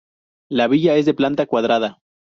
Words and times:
La 0.49 0.67
villa 0.67 0.95
es 0.95 1.05
de 1.05 1.13
planta 1.13 1.45
cuadrada. 1.45 1.99